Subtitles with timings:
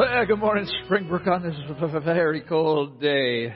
[0.00, 1.54] Well, good morning, Springbrook, on this
[2.02, 3.54] very cold day.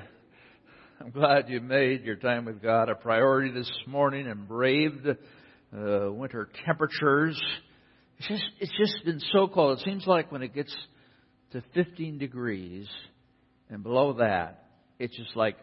[1.01, 6.12] I'm glad you made your time with God a priority this morning and braved uh,
[6.12, 7.41] winter temperatures.
[8.19, 9.79] It's just, it's just been so cold.
[9.79, 10.77] It seems like when it gets
[11.53, 12.88] to 15 degrees
[13.70, 14.66] and below that,
[14.98, 15.56] it's just like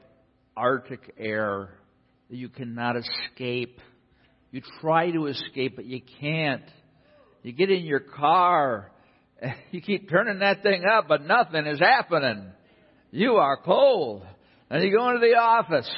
[0.57, 1.75] Arctic air
[2.31, 3.79] that you cannot escape.
[4.49, 6.65] You try to escape, but you can't.
[7.43, 8.90] You get in your car,
[9.71, 12.51] you keep turning that thing up, but nothing is happening.
[13.11, 14.25] You are cold.
[14.69, 15.89] And you go into the office,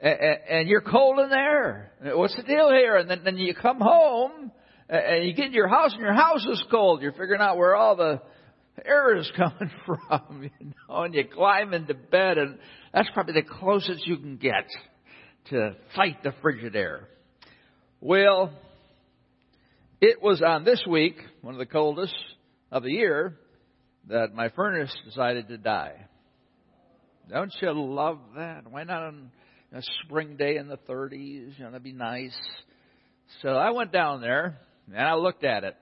[0.00, 1.92] and you're cold in there.
[2.02, 2.96] What's the deal here?
[2.96, 4.52] And then, then you come home,
[4.88, 7.00] and you get in your house, and your house is cold.
[7.00, 8.20] You're figuring out where all the
[8.84, 12.58] air is coming from, you know, and you climb into bed, and
[12.92, 14.66] that's probably the closest you can get
[15.48, 17.08] to fight the frigid air.
[18.02, 18.52] Well,
[20.02, 22.14] it was on this week, one of the coldest
[22.70, 23.38] of the year,
[24.08, 26.06] that my furnace decided to die.
[27.28, 28.70] Don't you love that?
[28.70, 29.30] Why not on
[29.72, 31.58] a spring day in the 30s?
[31.58, 32.36] You know, that'd be nice.
[33.42, 35.76] So I went down there and I looked at it.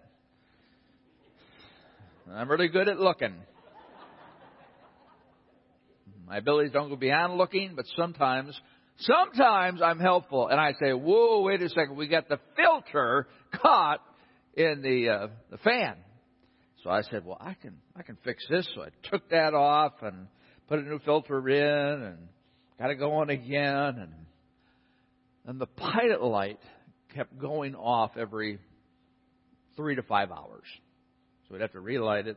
[2.31, 3.35] I'm really good at looking.
[6.27, 8.59] My abilities don't go beyond looking, but sometimes,
[8.99, 10.49] sometimes I'm helpful.
[10.49, 11.97] And I say, whoa, wait a second.
[11.97, 13.27] We got the filter
[13.61, 14.01] caught
[14.55, 15.97] in the, uh, the fan.
[16.85, 18.69] So I said, well, I can, I can fix this.
[18.75, 20.27] So I took that off and
[20.69, 22.19] put a new filter in and
[22.79, 23.99] got it going again.
[23.99, 24.13] And,
[25.47, 26.61] and the pilot light
[27.15, 28.59] kept going off every
[29.77, 30.65] three to five hours.
[31.49, 32.37] So we'd have to relight it,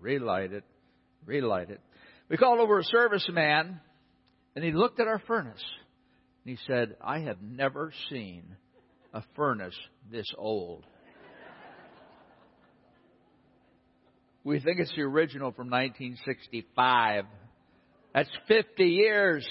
[0.00, 0.64] relight it,
[1.26, 1.80] relight it.
[2.30, 3.78] We called over a serviceman,
[4.56, 5.62] and he looked at our furnace.
[6.44, 8.56] And he said, I have never seen
[9.12, 9.76] a furnace
[10.10, 10.86] this old.
[14.44, 17.24] We think it's the original from 1965.
[18.14, 19.48] That's 50 years.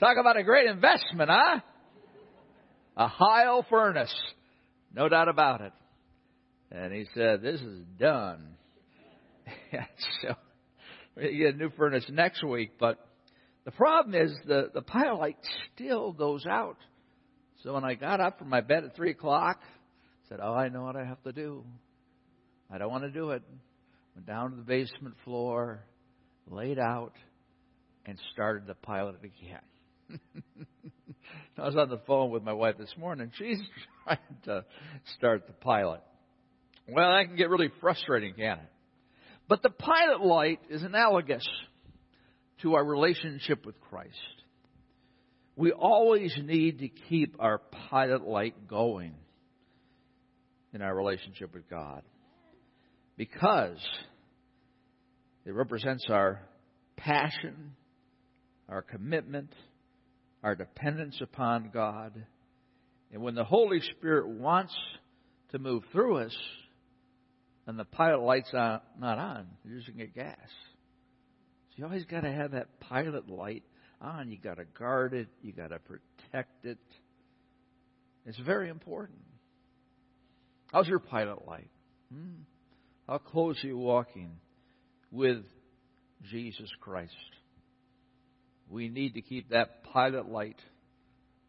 [0.00, 1.60] Talk about a great investment, huh?
[2.96, 4.14] A Heil furnace.
[4.94, 5.72] No doubt about it.
[6.70, 8.56] And he said, This is done.
[10.22, 10.34] so
[11.16, 12.98] we get a new furnace next week, but
[13.64, 15.36] the problem is the, the pilot
[15.74, 16.76] still goes out.
[17.62, 20.68] So when I got up from my bed at three o'clock, I said, Oh, I
[20.68, 21.64] know what I have to do.
[22.70, 23.42] I don't want to do it.
[24.16, 25.84] Went down to the basement floor,
[26.50, 27.12] laid out,
[28.06, 30.18] and started the pilot again.
[31.58, 33.30] I was on the phone with my wife this morning.
[33.36, 33.58] She's
[34.04, 34.64] trying to
[35.18, 36.00] start the pilot.
[36.88, 38.70] Well, that can get really frustrating, can it?
[39.48, 41.46] But the pilot light is analogous
[42.62, 44.14] to our relationship with Christ.
[45.56, 47.58] We always need to keep our
[47.90, 49.14] pilot light going
[50.72, 52.02] in our relationship with God
[53.16, 53.78] because
[55.44, 56.40] it represents our
[56.96, 57.72] passion
[58.68, 59.52] our commitment,
[60.42, 62.12] our dependence upon God.
[63.12, 64.74] And when the Holy Spirit wants
[65.52, 66.36] to move through us,
[67.66, 70.36] and the pilot light's not on, you're using a gas.
[71.70, 73.64] So you always got to have that pilot light
[74.00, 74.30] on.
[74.30, 75.28] You got to guard it.
[75.42, 76.78] You got to protect it.
[78.24, 79.18] It's very important.
[80.72, 81.70] How's your pilot light?
[82.12, 82.42] Hmm?
[83.08, 84.32] How close are you walking
[85.10, 85.44] with
[86.30, 87.14] Jesus Christ?
[88.70, 90.58] we need to keep that pilot light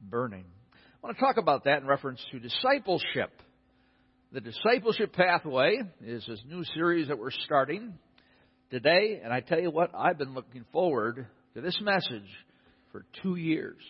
[0.02, 0.46] burning.
[0.74, 3.32] I want to talk about that in reference to discipleship.
[4.32, 7.94] The discipleship pathway is this new series that we're starting
[8.70, 12.28] today, and I tell you what, I've been looking forward to this message
[12.92, 13.82] for two years.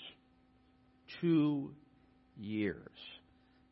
[1.21, 1.71] Two
[2.37, 2.87] years.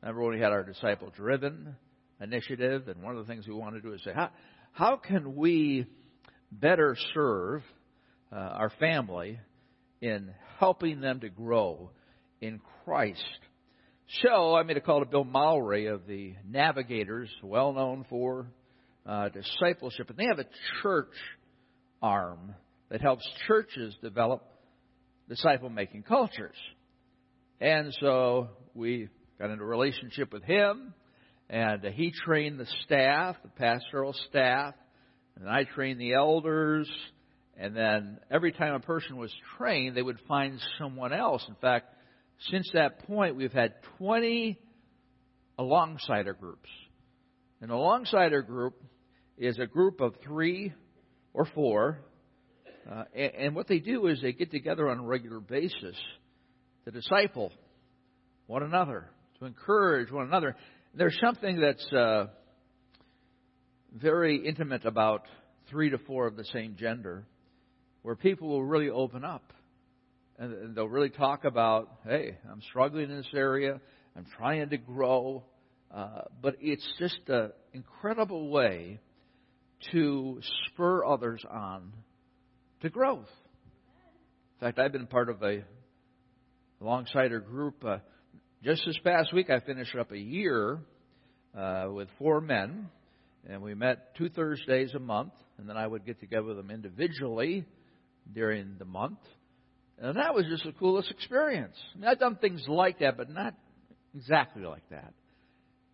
[0.02, 1.76] Remember when we had our disciple driven
[2.22, 4.30] initiative, and one of the things we want to do is say, how,
[4.72, 5.86] how can we
[6.52, 7.62] better serve
[8.32, 9.40] uh, our family
[10.02, 11.92] in helping them to grow
[12.42, 13.24] in Christ.
[14.22, 18.48] So I made a call to Bill Mowry of the Navigators, well known for
[19.06, 20.46] uh, discipleship, and they have a
[20.82, 21.14] church
[22.02, 22.54] arm
[22.90, 24.44] that helps churches develop
[25.28, 26.56] disciple making cultures.
[27.60, 30.94] And so we got into a relationship with him,
[31.50, 34.74] and he trained the staff, the pastoral staff,
[35.38, 36.90] and I trained the elders
[37.58, 41.44] and then every time a person was trained, they would find someone else.
[41.48, 41.88] In fact,
[42.52, 44.60] since that point, we've had 20
[45.58, 46.70] alongsider groups.
[47.62, 48.74] An alongsider group
[49.38, 50.74] is a group of three
[51.34, 52.00] or four.
[52.90, 55.96] Uh, and, and what they do is they get together on a regular basis
[56.84, 57.52] to disciple
[58.48, 59.10] one another,
[59.40, 60.58] to encourage one another.
[60.98, 62.28] There's something that's uh,
[63.94, 65.24] very intimate about
[65.70, 67.26] three to four of the same gender,
[68.02, 69.52] where people will really open up.
[70.40, 73.82] And they'll really talk about, hey, I'm struggling in this area,
[74.16, 75.44] I'm trying to grow.
[75.94, 79.02] Uh, but it's just an incredible way
[79.92, 81.92] to spur others on
[82.84, 83.30] to growth.
[84.62, 85.66] In fact, I've been part of a
[86.82, 87.84] alongsider group.
[87.84, 87.98] Uh,
[88.66, 90.80] just this past week, I finished up a year
[91.56, 92.90] uh, with four men,
[93.48, 96.72] and we met two Thursdays a month, and then I would get together with them
[96.72, 97.64] individually
[98.34, 99.20] during the month.
[100.00, 101.76] And that was just the coolest experience.
[101.94, 103.54] I mean, I've done things like that, but not
[104.16, 105.14] exactly like that.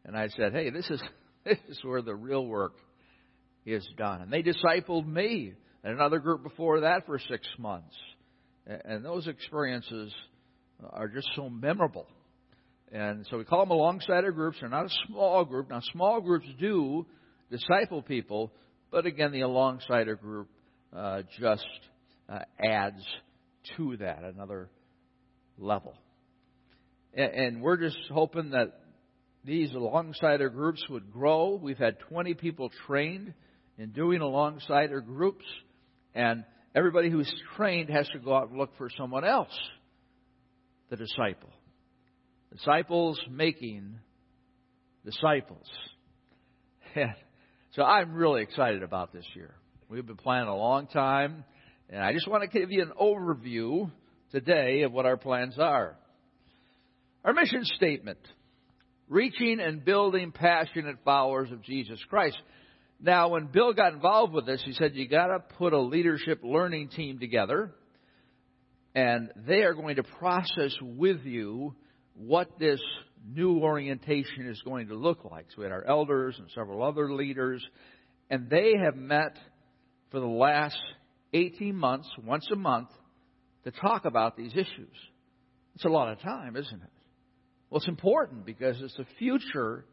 [0.06, 1.04] And I said, hey, this is,
[1.44, 2.76] this is where the real work
[3.66, 4.22] is done.
[4.22, 7.96] And they discipled me and another group before that for six months.
[8.66, 10.14] And those experiences
[10.90, 12.08] are just so memorable.
[12.92, 14.58] And so we call them alongsider groups.
[14.60, 15.70] They're not a small group.
[15.70, 17.06] Now, small groups do
[17.50, 18.52] disciple people,
[18.92, 20.50] but again, the alongsider group
[20.96, 21.66] uh, just
[22.28, 23.02] uh, adds
[23.78, 24.70] to that another
[25.58, 25.94] level.
[27.14, 28.74] And, and we're just hoping that
[29.46, 31.60] these alongsider groups would grow.
[31.62, 33.34] We've had 20 people trained
[33.78, 35.46] in doing alongsider groups,
[36.14, 36.44] and
[36.76, 39.58] everybody who's trained has to go out and look for someone else,
[40.90, 41.50] the disciple.
[42.52, 44.00] Disciples making
[45.06, 45.68] disciples.
[47.76, 49.56] so I'm really excited about this year.
[49.90, 51.46] We've been planning a long time,
[51.90, 53.90] and I just want to give you an overview
[54.32, 55.96] today of what our plans are.
[57.24, 58.20] Our mission statement
[59.08, 62.38] reaching and building passionate followers of Jesus Christ.
[63.00, 66.40] Now, when Bill got involved with this, he said, You got to put a leadership
[66.44, 67.74] learning team together,
[68.96, 71.76] and they are going to process with you
[72.16, 72.82] what this
[73.34, 75.46] new orientation is going to look like.
[75.50, 77.64] So we had our elders and several other leaders,
[78.30, 79.38] and they have met
[80.12, 80.78] for the last
[81.34, 82.90] 18 months, once a month,
[83.64, 84.96] to talk about these issues.
[85.76, 86.90] It's a lot of time, isn't it?
[87.70, 89.86] Well, it's important because it's the future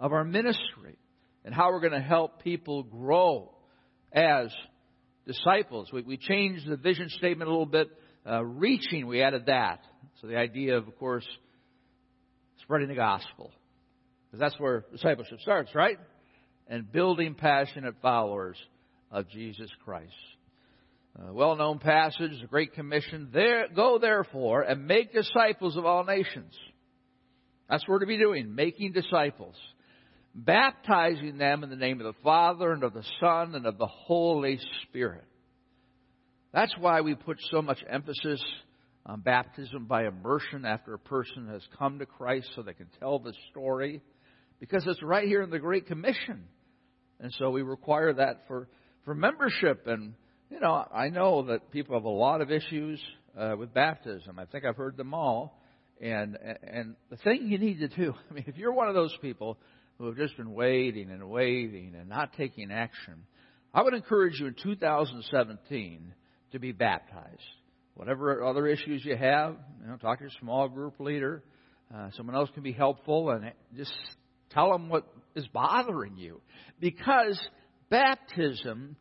[0.00, 0.96] of our ministry
[1.44, 3.52] and how we're going to help people grow
[4.12, 4.48] as
[5.26, 5.90] disciples.
[5.92, 7.88] We, we changed the vision statement a little bit.
[8.26, 9.80] Uh, reaching, we added that.
[10.20, 11.26] So the idea of, of course,
[12.68, 13.50] spreading the gospel.
[14.26, 15.98] Because that's where discipleship starts, right?
[16.68, 18.58] And building passionate followers
[19.10, 20.12] of Jesus Christ.
[21.18, 23.30] Uh, well known passage, the Great Commission.
[23.32, 26.54] There, go therefore and make disciples of all nations.
[27.70, 29.54] That's what we're to be doing, making disciples.
[30.34, 33.86] Baptizing them in the name of the Father and of the Son and of the
[33.86, 35.24] Holy Spirit.
[36.52, 38.42] That's why we put so much emphasis
[39.08, 43.18] on baptism by immersion after a person has come to Christ so they can tell
[43.18, 44.02] the story.
[44.60, 46.44] Because it's right here in the Great Commission.
[47.20, 48.68] And so we require that for,
[49.04, 49.86] for membership.
[49.86, 50.14] And,
[50.50, 53.00] you know, I know that people have a lot of issues
[53.36, 54.38] uh, with baptism.
[54.38, 55.58] I think I've heard them all.
[56.00, 59.16] And and the thing you need to do, I mean, if you're one of those
[59.20, 59.58] people
[59.98, 63.24] who have just been waiting and waiting and not taking action,
[63.74, 66.14] I would encourage you in 2017
[66.52, 67.42] to be baptized.
[67.98, 71.42] Whatever other issues you have, you know, talk to your small group leader.
[71.94, 73.92] Uh, someone else can be helpful, and just
[74.50, 75.04] tell them what
[75.34, 76.40] is bothering you,
[76.80, 77.40] because
[77.90, 78.96] baptism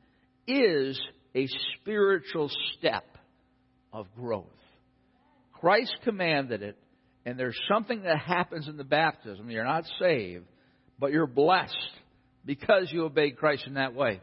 [0.47, 0.99] is
[1.35, 3.05] a spiritual step
[3.93, 4.45] of growth.
[5.53, 6.77] Christ commanded it
[7.27, 9.49] and there's something that happens in the baptism.
[9.49, 10.45] You're not saved,
[10.97, 11.75] but you're blessed
[12.45, 14.21] because you obeyed Christ in that way.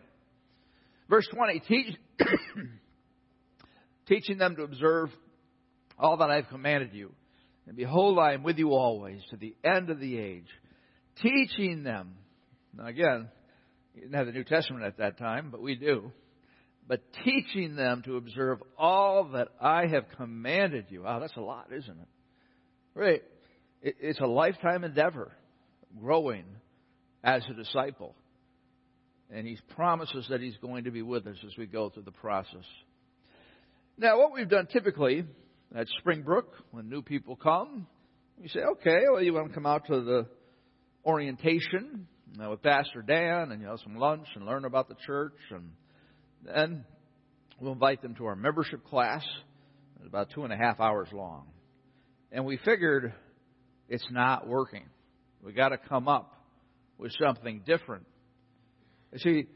[1.10, 1.94] Verse 20, teach,
[4.06, 5.10] teaching them to observe
[5.98, 7.12] all that I've commanded you.
[7.66, 10.48] And behold, I am with you always to the end of the age,
[11.22, 12.14] teaching them.
[12.76, 13.28] Now, again,
[13.94, 16.12] you didn't have the New Testament at that time, but we do.
[16.86, 21.02] But teaching them to observe all that I have commanded you.
[21.02, 22.08] Wow, that's a lot, isn't it?
[22.94, 23.22] Right.
[23.80, 25.32] It's a lifetime endeavor
[25.98, 26.44] growing
[27.22, 28.14] as a disciple.
[29.30, 32.12] And he promises that he's going to be with us as we go through the
[32.12, 32.64] process.
[33.96, 35.24] Now, what we've done typically
[35.74, 37.86] at Springbrook, when new people come,
[38.40, 40.26] we say, okay, well, you want to come out to the
[41.04, 42.06] orientation
[42.42, 45.70] uh, with Pastor Dan and you know some lunch and learn about the church, and
[46.44, 46.84] then
[47.60, 49.24] we'll invite them to our membership class.
[49.98, 51.46] It's about two and a half hours long
[52.34, 53.14] and we figured
[53.88, 54.84] it's not working.
[55.42, 56.34] We got to come up
[56.98, 58.06] with something different.
[59.12, 59.46] You see,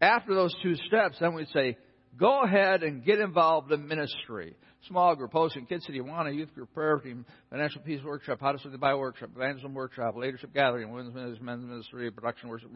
[0.00, 1.78] after those two steps, then we say,
[2.18, 4.54] go ahead and get involved in ministry.
[4.88, 8.58] Small group, hosting, Kid City, Awana, youth group, prayer team, financial peace workshop, how to
[8.58, 12.70] study the Bible workshop, evangelism workshop, leadership gathering, women's ministry, men's ministry, production worship,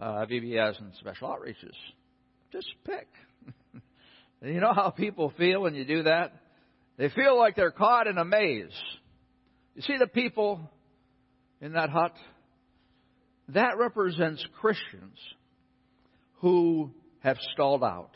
[0.00, 1.74] uh, VBS, and special outreaches.
[2.50, 3.06] just pick.
[4.42, 6.32] you know how people feel when you do that?
[6.96, 8.68] They feel like they're caught in a maze.
[9.74, 10.60] You see the people
[11.60, 12.14] in that hut?
[13.48, 15.18] That represents Christians
[16.40, 18.10] who have stalled out.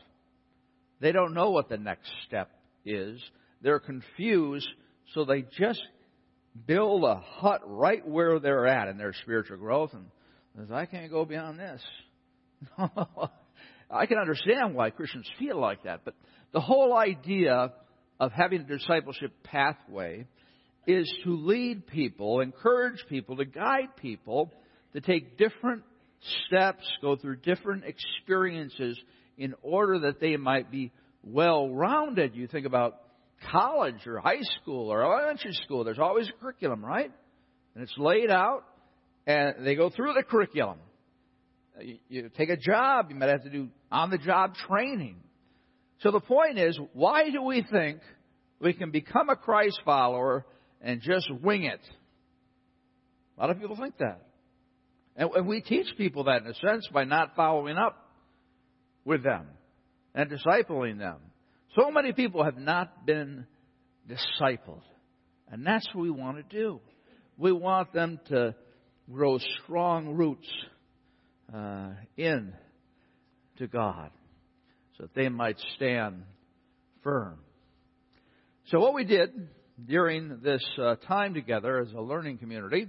[1.01, 2.51] They don't know what the next step
[2.85, 3.21] is.
[3.63, 4.69] They're confused,
[5.15, 5.83] so they just
[6.67, 10.07] build a hut right where they're at in their spiritual growth and
[10.57, 11.83] says, I can't go beyond this.
[13.91, 16.15] I can understand why Christians feel like that, but
[16.53, 17.73] the whole idea
[18.21, 20.27] of having a discipleship pathway
[20.87, 24.53] is to lead people, encourage people, to guide people
[24.95, 25.83] to take different
[26.47, 28.99] steps, go through different experiences
[29.39, 30.93] in order that they might be
[31.23, 32.35] well rounded.
[32.35, 33.01] You think about
[33.51, 37.11] college or high school or elementary school, there's always a curriculum, right?
[37.75, 38.65] And it's laid out,
[39.27, 40.79] and they go through the curriculum.
[41.79, 45.17] Uh, you, you take a job, you might have to do on the job training.
[46.01, 48.01] So the point is, why do we think
[48.61, 50.45] we can become a Christ follower
[50.81, 51.81] and just wing it?
[53.37, 54.23] A lot of people think that.
[55.17, 58.08] And we teach people that in a sense by not following up
[59.09, 59.47] with them
[60.15, 61.17] and discipling them.
[61.75, 63.47] So many people have not been
[64.07, 64.83] discipled.
[65.51, 66.81] And that's what we want to do.
[67.39, 68.55] We want them to
[69.11, 70.49] grow strong roots
[71.53, 72.53] uh, in
[73.57, 74.11] to God
[74.99, 76.23] so that they might stand
[77.03, 77.39] firm.
[78.67, 79.49] So, what we did
[79.83, 82.89] during this uh, time together as a learning community,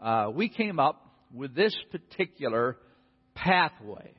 [0.00, 2.78] uh, we came up with this particular
[3.34, 4.14] pathway.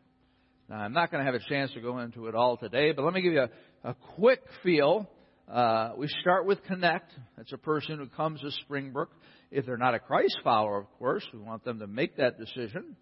[0.69, 3.03] Now, I'm not going to have a chance to go into it all today, but
[3.03, 3.41] let me give you
[3.83, 5.09] a, a quick feel.
[5.51, 7.11] Uh, we start with Connect.
[7.37, 9.09] That's a person who comes to Springbrook.
[9.51, 12.95] If they're not a Christ follower, of course, we want them to make that decision.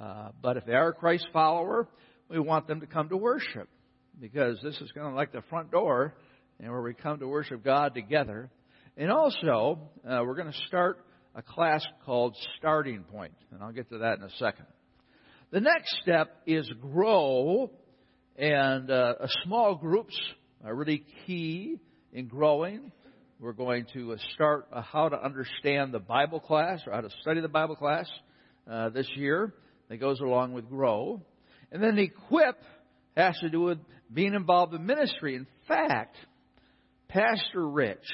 [0.00, 1.88] Uh, but if they are a Christ follower,
[2.28, 3.68] we want them to come to worship
[4.20, 6.14] because this is kind of like the front door
[6.58, 8.50] and where we come to worship God together.
[8.96, 13.90] And also, uh, we're going to start a class called Starting Point, and I'll get
[13.90, 14.66] to that in a second.
[15.54, 17.70] The next step is grow,
[18.34, 20.18] and uh, small groups
[20.64, 21.78] are really key
[22.12, 22.90] in growing.
[23.38, 27.10] We're going to uh, start uh, how to understand the Bible class or how to
[27.20, 28.10] study the Bible class
[28.68, 29.54] uh, this year
[29.88, 31.22] that goes along with grow.
[31.70, 32.60] And then equip
[33.16, 33.78] has to do with
[34.12, 35.36] being involved in ministry.
[35.36, 36.16] In fact,
[37.06, 38.10] Pastor Rich,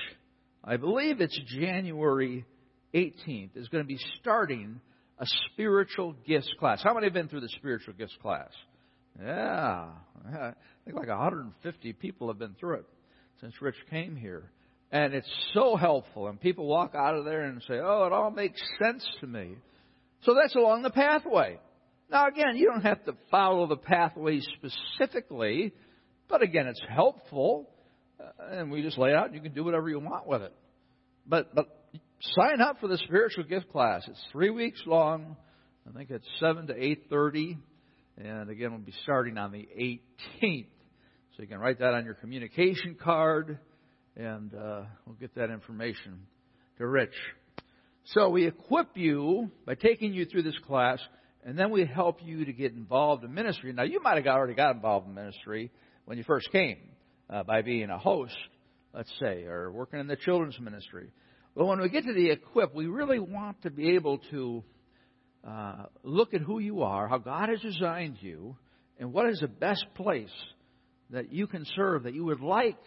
[0.62, 2.44] I believe it's January
[2.92, 4.82] 18th, is going to be starting
[5.20, 6.80] a spiritual gifts class.
[6.82, 8.50] How many have been through the spiritual gifts class?
[9.22, 9.88] Yeah,
[10.26, 10.52] I
[10.84, 12.86] think like 150 people have been through it
[13.40, 14.50] since Rich came here.
[14.90, 16.26] And it's so helpful.
[16.26, 19.56] And people walk out of there and say, oh, it all makes sense to me.
[20.24, 21.58] So that's along the pathway.
[22.10, 25.72] Now, again, you don't have to follow the pathway specifically,
[26.28, 27.68] but again, it's helpful.
[28.18, 30.52] Uh, and we just lay out, you can do whatever you want with it.
[31.26, 31.79] But, but
[32.20, 34.02] sign up for the spiritual gift class.
[34.06, 35.36] It's three weeks long.
[35.88, 37.56] I think it's seven to eight thirty,
[38.18, 40.66] and again, we'll be starting on the 18th.
[41.36, 43.58] So you can write that on your communication card,
[44.16, 46.26] and uh, we'll get that information
[46.78, 47.14] to Rich.
[48.04, 50.98] So we equip you by taking you through this class,
[51.44, 53.72] and then we help you to get involved in ministry.
[53.72, 55.70] Now, you might have already got involved in ministry
[56.04, 56.78] when you first came
[57.30, 58.36] uh, by being a host,
[58.92, 61.10] let's say, or working in the children's ministry.
[61.60, 64.64] But when we get to the equip, we really want to be able to
[65.46, 68.56] uh, look at who you are, how God has designed you,
[68.98, 70.32] and what is the best place
[71.10, 72.80] that you can serve, that you would like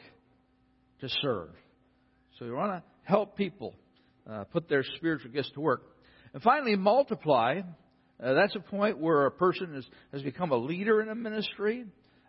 [1.02, 1.50] to serve.
[2.40, 3.76] So we want to help people
[4.28, 5.84] uh, put their spiritual gifts to work.
[6.34, 7.62] And finally, multiply.
[8.20, 11.86] Uh, that's a point where a person is, has become a leader in a ministry.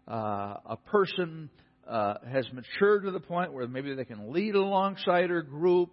[0.06, 1.48] Uh, a person
[1.88, 5.88] uh, has matured to the point where maybe they can lead alongsider group.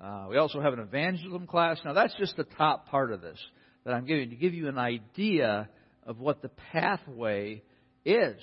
[0.00, 1.78] Uh, we also have an evangelism class.
[1.84, 3.38] Now, that's just the top part of this
[3.84, 5.68] that I'm giving to give you an idea
[6.06, 7.62] of what the pathway
[8.04, 8.36] is.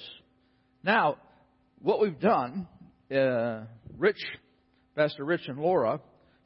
[0.83, 1.17] Now,
[1.81, 2.67] what we've done,
[3.13, 3.61] uh,
[3.97, 4.23] Rich,
[4.95, 5.99] Pastor Rich and Laura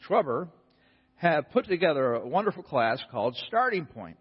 [0.07, 0.49] Schweber
[1.15, 4.17] have put together a wonderful class called Starting Point.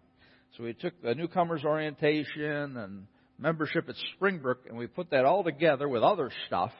[0.55, 5.43] So we took the newcomers orientation and membership at Springbrook and we put that all
[5.43, 6.71] together with other stuff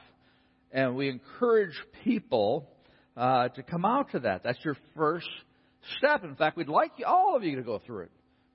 [0.71, 2.69] and we encourage people
[3.17, 4.43] uh, to come out to that.
[4.43, 5.29] That's your first
[5.97, 6.23] step.
[6.23, 8.11] In fact, we'd like you, all of you to go through it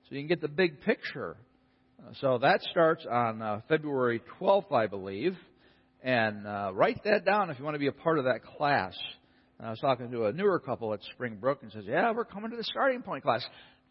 [0.07, 1.37] so you can get the big picture.
[1.99, 5.35] Uh, so that starts on uh, February 12th, I believe.
[6.03, 8.95] And uh, write that down if you want to be a part of that class.
[9.59, 12.49] And I was talking to a newer couple at Springbrook and says, "Yeah, we're coming
[12.49, 13.45] to the starting point class."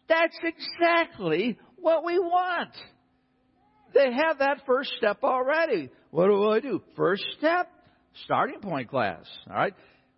[0.09, 2.75] That's exactly what we want.
[3.93, 5.89] They have that first step already.
[6.11, 6.81] What do I do?
[6.97, 7.69] First step,
[8.25, 9.23] starting point class.
[9.49, 9.73] All right?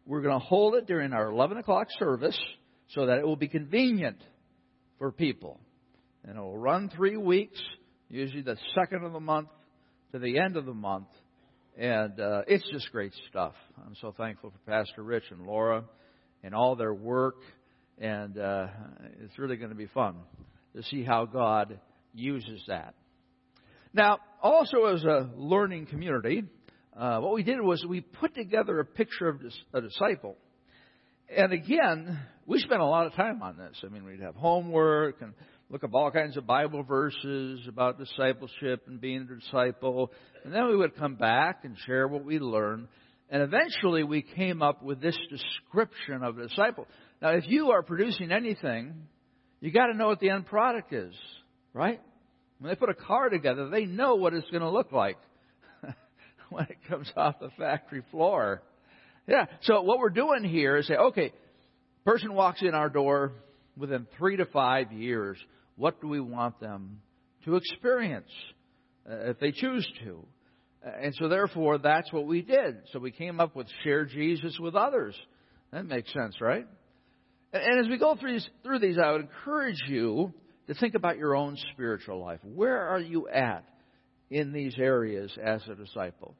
[0.06, 2.38] We're going to hold it during our 11 o'clock service
[2.90, 4.22] so that it will be convenient
[4.98, 5.60] for people.
[6.26, 7.62] And it will run three weeks,
[8.10, 9.50] usually the second of the month
[10.12, 11.08] to the end of the month.
[11.78, 13.54] And uh, it's just great stuff.
[13.86, 15.84] I'm so thankful for Pastor Rich and Laura
[16.44, 17.38] and all their work.
[17.98, 18.68] And uh,
[19.22, 20.16] it's really going to be fun
[20.76, 21.80] to see how God
[22.14, 22.94] uses that.
[23.94, 26.44] Now, also as a learning community,
[26.98, 29.42] uh, what we did was we put together a picture of
[29.74, 30.36] a disciple.
[31.36, 33.82] And again, we spent a lot of time on this.
[33.84, 35.34] I mean, we'd have homework and
[35.70, 40.12] look up all kinds of Bible verses about discipleship and being a disciple.
[40.44, 42.88] And then we would come back and share what we learned.
[43.30, 46.86] And eventually we came up with this description of a disciple.
[47.22, 49.08] Now, if you are producing anything,
[49.62, 51.16] you got to know what the end product is,
[51.74, 52.00] right?
[52.60, 55.18] When they put a car together, they know what it's going to look like
[56.58, 58.62] when it comes off the factory floor.
[59.28, 59.46] Yeah.
[59.64, 61.34] So what we're doing here is say, okay,
[62.06, 63.34] person walks in our door
[63.78, 65.38] within three to five years.
[65.76, 67.02] What do we want them
[67.46, 68.30] to experience
[69.10, 70.26] uh, if they choose to?
[70.84, 72.76] And so therefore, that's what we did.
[72.92, 75.16] So we came up with share Jesus with others.
[75.72, 76.68] That makes sense, right?
[77.54, 80.34] And as we go through these, through these, I would encourage you
[80.68, 82.40] to think about your own spiritual life.
[82.44, 83.64] Where are you at
[84.30, 86.36] in these areas as a disciple?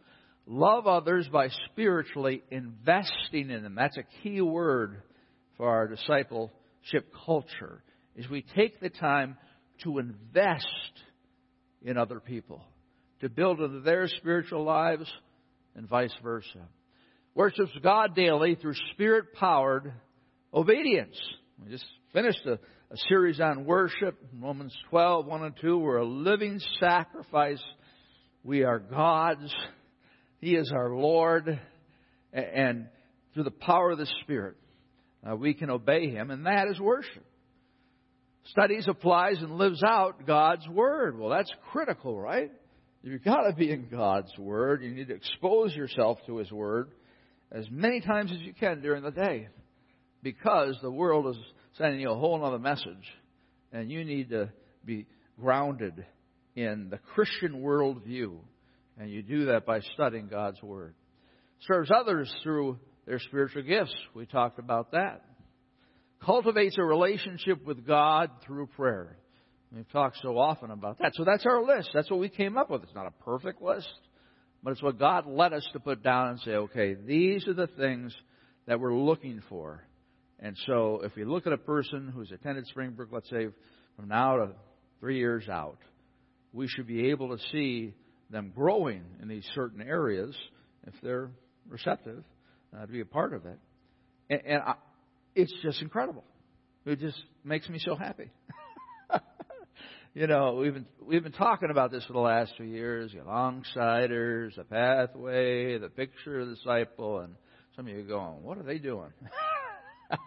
[0.46, 3.76] Love others by spiritually investing in them.
[3.76, 5.02] That's a key word
[5.58, 7.82] for our discipleship culture.
[8.16, 9.38] Is we take the time
[9.84, 10.68] to invest
[11.82, 12.64] in other people,
[13.22, 15.10] to build their spiritual lives,
[15.76, 16.68] and vice versa.
[17.36, 19.92] Worships God daily through spirit powered
[20.54, 21.16] obedience.
[21.64, 22.60] We just finished a,
[22.94, 25.78] a, series on worship, Romans 12, 1 and 2.
[25.78, 27.62] We're a living sacrifice.
[28.44, 29.54] We are God's.
[30.40, 31.60] He is our Lord,
[32.32, 32.88] and
[33.34, 34.56] through the power of the Spirit,
[35.28, 37.24] uh, we can obey Him, and that is worship.
[38.46, 41.18] Studies, applies, and lives out God's Word.
[41.18, 42.52] Well, that's critical, right?
[43.02, 44.84] You've got to be in God's Word.
[44.84, 46.92] You need to expose yourself to His Word
[47.52, 49.48] as many times as you can during the day
[50.22, 51.42] because the world is
[51.78, 53.12] sending you a whole other message,
[53.72, 54.50] and you need to
[54.86, 55.06] be
[55.40, 56.06] grounded
[56.56, 58.38] in the Christian worldview
[58.98, 60.94] and you do that by studying God's Word.
[61.68, 63.94] Serves others through their spiritual gifts.
[64.14, 65.24] We talked about that.
[66.24, 69.18] Cultivates a relationship with God through prayer.
[69.74, 71.14] We've talked so often about that.
[71.16, 71.90] So that's our list.
[71.94, 72.84] That's what we came up with.
[72.84, 73.90] It's not a perfect list,
[74.62, 77.68] but it's what God led us to put down and say, okay, these are the
[77.68, 78.16] things
[78.68, 79.84] that we're looking for.
[80.44, 83.48] And so if we look at a person who's attended Springbrook, let's say
[83.96, 84.50] from now to
[85.00, 85.78] three years out,
[86.52, 87.94] we should be able to see
[88.30, 90.36] them growing in these certain areas
[90.86, 91.32] if they're
[91.70, 92.26] receptive
[92.76, 93.58] uh, to be a part of it.
[94.30, 94.74] And, and I,
[95.34, 96.26] it's just incredible.
[96.86, 98.30] It just makes me so happy.
[100.14, 103.14] you know, we've been we've been talking about this for the last few years.
[103.14, 107.36] The alongsiders, the pathway, the picture of the disciple, and
[107.78, 109.14] some of you going, "What are they doing?"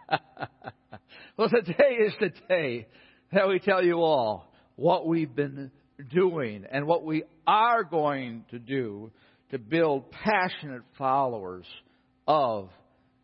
[1.36, 2.86] well, today is the day
[3.32, 5.70] that we tell you all what we've been
[6.10, 9.10] doing and what we are going to do
[9.50, 11.66] to build passionate followers
[12.26, 12.68] of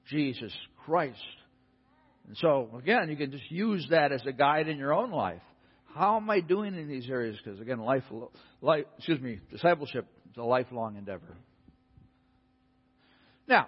[0.09, 0.53] Jesus
[0.85, 1.18] Christ.
[2.29, 5.42] And so, again, you can just use that as a guide in your own life.
[5.95, 7.37] How am I doing in these areas?
[7.42, 8.05] Because again, life,
[8.61, 11.37] life, excuse me, discipleship is a lifelong endeavor.
[13.47, 13.66] Now,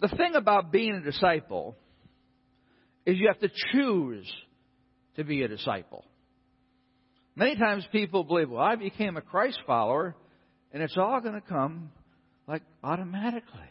[0.00, 1.76] the thing about being a disciple
[3.08, 4.30] is you have to choose
[5.16, 6.04] to be a disciple.
[7.34, 10.14] Many times people believe, well, I became a Christ follower,
[10.72, 11.90] and it's all going to come
[12.46, 13.70] like automatically.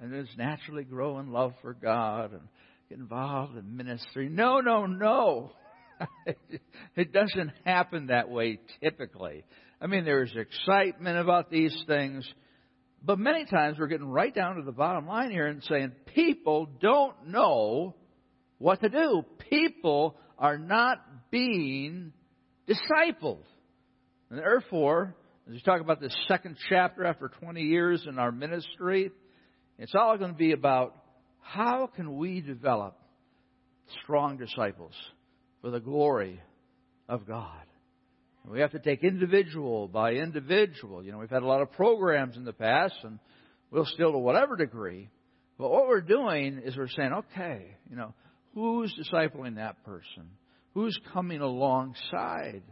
[0.00, 2.40] And just naturally grow in love for God and
[2.88, 4.28] get involved in ministry.
[4.28, 5.52] No, no, no.
[6.96, 9.44] it doesn't happen that way typically.
[9.80, 12.26] I mean, there's excitement about these things,
[13.04, 16.66] but many times we're getting right down to the bottom line here and saying people
[16.80, 17.94] don't know
[18.60, 19.24] what to do.
[19.48, 20.98] People are not
[21.30, 22.12] being
[22.66, 23.44] disciples.
[24.28, 25.16] And therefore,
[25.48, 29.10] as we talk about this second chapter after 20 years in our ministry,
[29.78, 30.94] it's all going to be about
[31.40, 32.96] how can we develop
[34.02, 34.92] strong disciples
[35.62, 36.40] for the glory
[37.08, 37.64] of God.
[38.44, 41.02] And we have to take individual by individual.
[41.02, 43.18] You know, we've had a lot of programs in the past, and
[43.70, 45.08] we'll still to whatever degree.
[45.58, 48.14] But what we're doing is we're saying, okay, you know,
[48.54, 50.30] who's discipling that person?
[50.74, 52.62] Who's coming alongside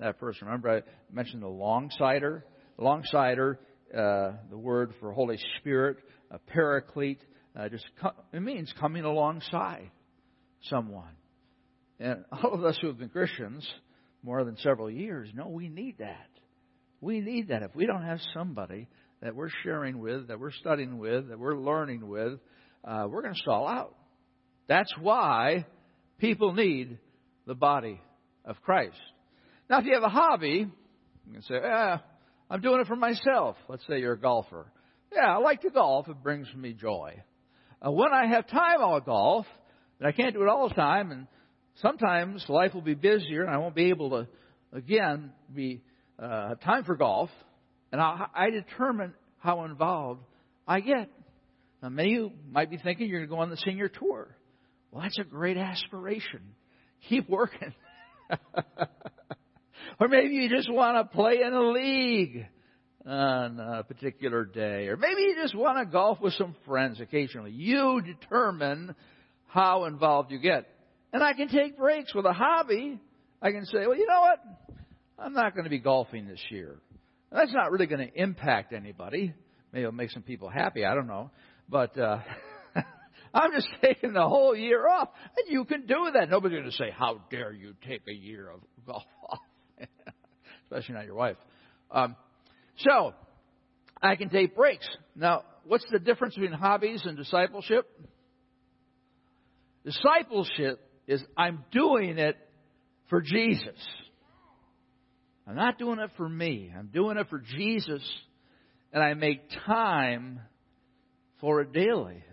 [0.00, 0.46] that person.
[0.46, 2.44] Remember, I mentioned the long-sider.
[2.78, 3.58] Long-sider,
[3.92, 5.96] uh, the word for Holy Spirit,
[6.30, 7.20] a paraclete,
[7.58, 9.90] uh, just co- it means coming alongside
[10.64, 11.14] someone.
[11.98, 13.66] And all of us who have been Christians
[14.22, 16.28] more than several years know we need that.
[17.00, 17.62] We need that.
[17.62, 18.88] If we don't have somebody
[19.22, 22.38] that we're sharing with, that we're studying with, that we're learning with,
[22.84, 23.94] uh, we're going to stall out.
[24.68, 25.66] That's why
[26.18, 26.98] people need
[27.46, 28.00] the body
[28.44, 28.96] of Christ.
[29.68, 30.68] Now, if you have a hobby,
[31.26, 31.98] you can say, "Yeah,
[32.50, 34.66] I'm doing it for myself." Let's say you're a golfer.
[35.12, 36.08] Yeah, I like to golf.
[36.08, 37.22] It brings me joy.
[37.84, 39.46] Uh, when I have time, I'll golf,
[39.98, 41.26] but I can't do it all the time, and
[41.76, 44.28] sometimes life will be busier, and I won't be able to,
[44.72, 45.82] again, be
[46.18, 47.30] uh, time for golf.
[47.92, 50.22] And I, I determine how involved
[50.66, 51.08] I get.
[51.82, 54.35] Now, many of you might be thinking you're going to go on the senior tour.
[54.96, 56.40] Well, that's a great aspiration.
[57.10, 57.74] Keep working.
[60.00, 62.46] or maybe you just want to play in a league
[63.04, 64.88] on a particular day.
[64.88, 67.50] Or maybe you just want to golf with some friends occasionally.
[67.50, 68.94] You determine
[69.48, 70.66] how involved you get.
[71.12, 72.98] And I can take breaks with a hobby.
[73.42, 74.38] I can say, well, you know what?
[75.18, 76.78] I'm not going to be golfing this year.
[77.30, 79.34] That's not really going to impact anybody.
[79.74, 80.86] Maybe it'll make some people happy.
[80.86, 81.30] I don't know.
[81.68, 82.20] But uh,
[83.36, 85.10] I'm just taking the whole year off.
[85.36, 86.30] And you can do that.
[86.30, 89.38] Nobody's going to say, how dare you take a year of golf off.
[90.64, 91.36] Especially not your wife.
[91.90, 92.16] Um,
[92.78, 93.12] so,
[94.02, 94.86] I can take breaks.
[95.14, 97.86] Now, what's the difference between hobbies and discipleship?
[99.84, 102.36] Discipleship is I'm doing it
[103.08, 103.78] for Jesus.
[105.46, 106.72] I'm not doing it for me.
[106.76, 108.02] I'm doing it for Jesus,
[108.92, 110.40] and I make time
[111.40, 112.24] for it daily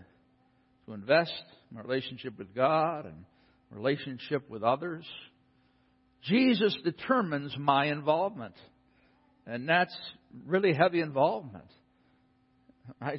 [0.85, 1.33] to invest
[1.71, 3.25] in relationship with God and
[3.71, 5.05] relationship with others.
[6.23, 8.55] Jesus determines my involvement,
[9.45, 9.95] and that's
[10.45, 11.65] really heavy involvement.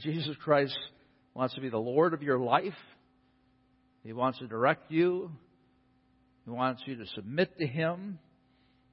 [0.00, 0.78] Jesus Christ
[1.34, 2.74] wants to be the Lord of your life.
[4.04, 5.30] He wants to direct you.
[6.44, 8.18] He wants you to submit to Him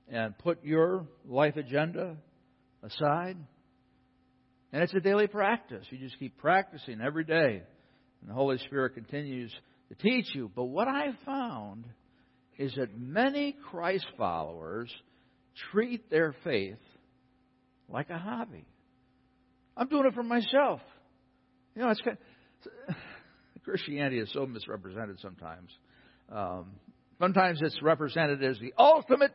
[0.10, 2.18] and put your life agenda
[2.84, 3.38] aside.
[4.74, 5.86] And it's a daily practice.
[5.90, 7.64] You just keep practicing every day.
[8.22, 9.52] And the Holy Spirit continues
[9.90, 10.50] to teach you.
[10.56, 11.86] But what I've found
[12.58, 14.92] is that many Christ followers
[15.72, 16.78] treat their faith
[17.90, 18.66] like a hobby.
[19.76, 20.80] I'm doing it for myself.
[21.76, 22.18] You know, it's kind
[22.90, 22.96] of,
[23.64, 25.72] Christianity is so misrepresented sometimes.
[26.32, 26.72] Um,
[27.20, 29.32] sometimes it's represented as the ultimate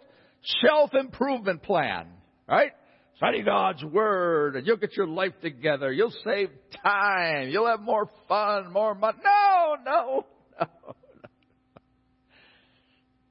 [0.62, 2.06] self improvement plan,
[2.48, 2.72] right?
[3.16, 5.90] Study God's Word and you'll get your life together.
[5.90, 6.50] You'll save
[6.84, 7.48] time.
[7.48, 9.18] You'll have more fun, more money.
[9.24, 10.26] No, no,
[10.60, 10.66] no.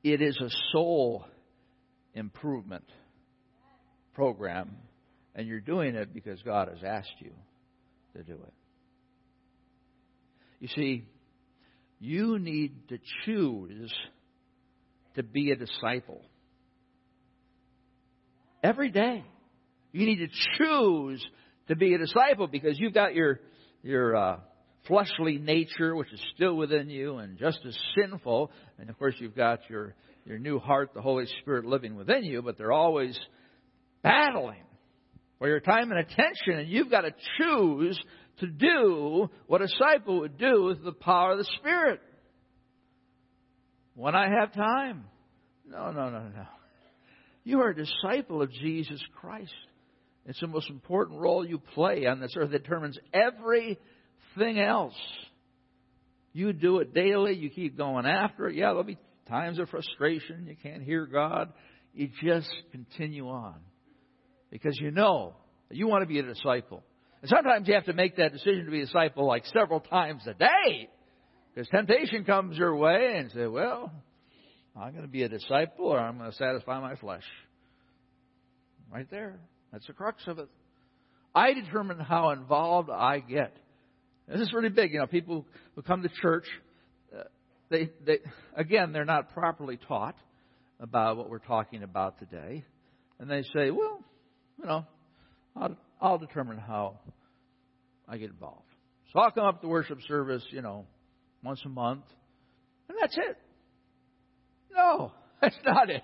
[0.03, 1.25] It is a soul
[2.13, 2.85] improvement
[4.13, 4.77] program,
[5.33, 7.31] and you're doing it because God has asked you
[8.15, 8.53] to do it.
[10.59, 11.07] You see,
[11.99, 13.93] you need to choose
[15.15, 16.21] to be a disciple.
[18.63, 19.23] Every day.
[19.95, 20.27] You need to
[20.57, 21.25] choose
[21.69, 23.39] to be a disciple because you've got your,
[23.81, 24.39] your uh,
[24.89, 28.51] fleshly nature, which is still within you and just as sinful.
[28.77, 32.41] And of course, you've got your, your new heart, the Holy Spirit living within you,
[32.41, 33.17] but they're always
[34.03, 34.65] battling
[35.39, 36.59] for your time and attention.
[36.59, 37.97] And you've got to choose
[38.41, 42.01] to do what a disciple would do with the power of the Spirit.
[43.93, 45.05] When I have time.
[45.65, 46.45] No, no, no, no.
[47.45, 49.53] You are a disciple of Jesus Christ.
[50.25, 52.51] It's the most important role you play on this earth.
[52.51, 54.95] It determines everything else.
[56.33, 57.33] You do it daily.
[57.33, 58.55] You keep going after it.
[58.55, 58.97] Yeah, there'll be
[59.29, 60.47] times of frustration.
[60.47, 61.53] You can't hear God.
[61.93, 63.55] You just continue on.
[64.49, 65.35] Because you know
[65.71, 66.83] you want to be a disciple.
[67.21, 70.23] And sometimes you have to make that decision to be a disciple like several times
[70.27, 70.89] a day.
[71.53, 73.91] Because temptation comes your way and say, well,
[74.75, 77.23] I'm going to be a disciple or I'm going to satisfy my flesh.
[78.91, 79.39] Right there.
[79.75, 80.47] That's the crux of it.
[81.35, 83.53] I determine how involved I get.
[84.25, 84.93] This is really big.
[84.93, 86.45] You know, people who come to church,
[87.13, 87.23] uh,
[87.69, 88.19] they, they,
[88.55, 90.15] again, they're not properly taught
[90.79, 92.63] about what we're talking about today.
[93.19, 93.99] And they say, well,
[94.57, 94.85] you know,
[95.57, 96.97] I'll, I'll determine how
[98.07, 98.63] I get involved.
[99.11, 100.85] So I'll come up to worship service, you know,
[101.43, 102.05] once a month,
[102.87, 103.37] and that's it.
[104.73, 105.11] No,
[105.41, 106.03] that's not it.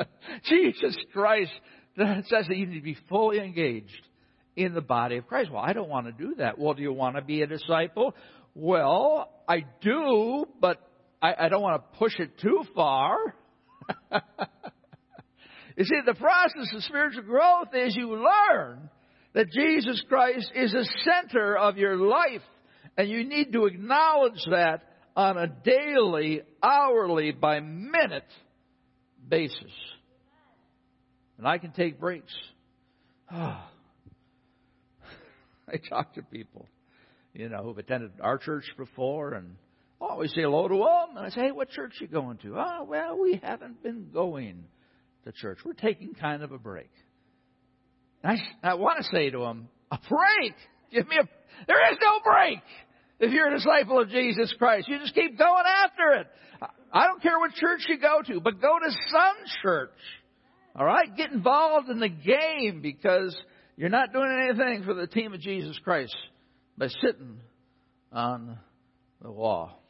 [0.48, 1.52] Jesus Christ
[2.26, 4.06] says that you need to be fully engaged
[4.56, 5.50] in the body of Christ.
[5.50, 6.58] Well, I don't want to do that.
[6.58, 8.14] Well, do you want to be a disciple?
[8.54, 10.78] Well, I do, but
[11.20, 13.34] I, I don't want to push it too far.
[15.76, 18.90] You see, the process of spiritual growth is you learn
[19.34, 22.42] that Jesus Christ is the center of your life.
[22.96, 24.82] And you need to acknowledge that
[25.16, 28.28] on a daily, hourly, by minute
[29.26, 29.72] basis.
[31.38, 32.32] And I can take breaks.
[33.30, 33.58] I
[35.88, 36.66] talk to people,
[37.32, 39.56] you know, who've attended our church before and
[40.00, 41.16] I always say hello to them.
[41.16, 42.56] And I say, hey, what church you going to?
[42.58, 44.64] Oh, well, we haven't been going
[45.24, 45.58] to church.
[45.64, 46.90] We're taking kind of a break.
[48.24, 50.54] I, I want to say to them, a break?
[50.92, 51.28] Give me a,
[51.66, 52.58] there is no break
[53.20, 54.88] if you're a disciple of Jesus Christ.
[54.88, 56.26] You just keep going after it.
[56.92, 59.90] I don't care what church you go to, but go to some church.
[60.74, 61.14] All right?
[61.16, 63.36] Get involved in the game because
[63.76, 66.16] you're not doing anything for the team of Jesus Christ
[66.76, 67.38] by sitting
[68.10, 68.58] on
[69.20, 69.82] the wall.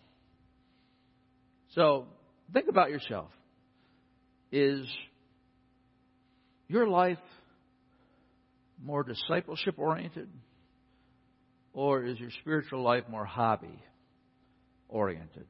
[1.74, 2.06] So,
[2.52, 3.30] think about yourself.
[4.50, 4.86] Is
[6.68, 7.18] your life
[8.82, 10.28] more discipleship oriented?
[11.72, 13.82] Or is your spiritual life more hobby
[14.88, 15.46] oriented?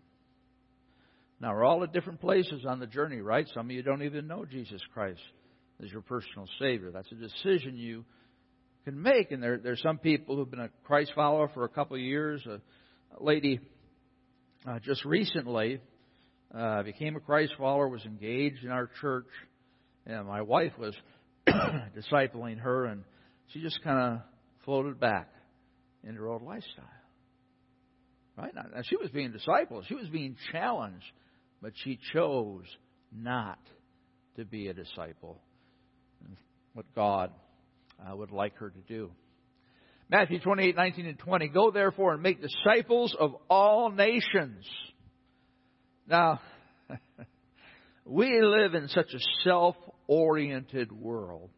[1.43, 3.49] Now, we're all at different places on the journey, right?
[3.53, 5.21] Some of you don't even know Jesus Christ
[5.83, 6.93] as your personal Savior.
[6.93, 8.05] That's a decision you
[8.85, 9.33] can make.
[9.33, 12.47] And there, are some people who've been a Christ follower for a couple of years.
[12.47, 12.61] A,
[13.21, 13.59] a lady
[14.65, 15.81] uh, just recently
[16.57, 19.27] uh, became a Christ follower, was engaged in our church,
[20.07, 20.95] and my wife was
[21.49, 23.03] discipling her, and
[23.49, 24.21] she just kind of
[24.65, 25.29] floated back
[26.05, 26.85] into her old lifestyle.
[28.39, 28.55] Right?
[28.55, 29.89] Now, she was being discipled.
[29.89, 31.05] She was being challenged,
[31.63, 32.65] but she chose
[33.17, 33.61] not
[34.37, 35.41] to be a disciple.
[36.75, 37.31] What God
[38.01, 39.11] uh, would like her to do.
[40.11, 41.49] Matthew 28, 19 and 20.
[41.49, 44.67] Go therefore and make disciples of all nations.
[46.09, 46.41] Now,
[48.05, 51.51] we live in such a self oriented world.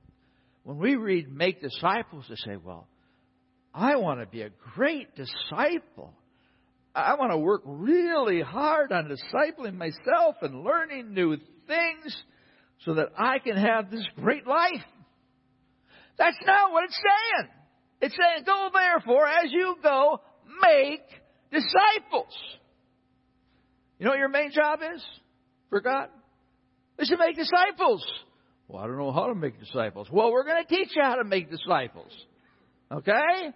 [0.64, 2.86] When we read make disciples, they say, well,
[3.72, 6.14] I want to be a great disciple.
[6.94, 12.22] I want to work really hard on discipling myself and learning new things
[12.84, 14.84] so that I can have this great life.
[16.16, 17.50] That's not what it's saying.
[18.00, 20.20] It's saying, go therefore, as you go,
[20.62, 21.02] make
[21.50, 22.32] disciples.
[23.98, 25.02] You know what your main job is
[25.70, 26.08] for God?
[26.98, 28.06] Is to make disciples.
[28.68, 30.08] Well, I don't know how to make disciples.
[30.12, 32.12] Well, we're going to teach you how to make disciples.
[32.92, 33.50] Okay?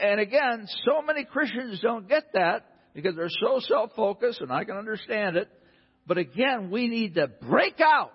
[0.00, 4.76] And again, so many Christians don't get that because they're so self-focused, and I can
[4.76, 5.48] understand it.
[6.06, 8.12] But again, we need to break out.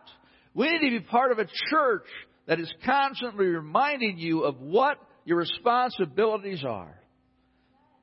[0.53, 2.07] We need to be part of a church
[2.47, 6.99] that is constantly reminding you of what your responsibilities are.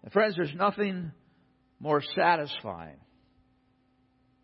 [0.02, 1.12] And friends, there's nothing
[1.80, 2.98] more satisfying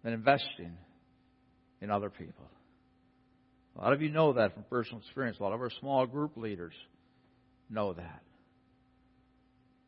[0.02, 0.76] than investing
[1.80, 2.48] in other people.
[3.76, 5.38] A lot of you know that from personal experience.
[5.40, 6.74] A lot of our small group leaders
[7.70, 8.22] know that.